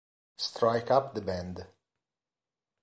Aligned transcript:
Strike 0.39 0.89
Up 0.89 1.13
the 1.13 1.21
Band 1.21 1.67